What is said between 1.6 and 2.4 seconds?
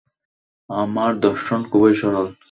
খুবই সরল।